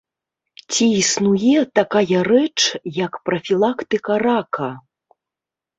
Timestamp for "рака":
4.27-4.69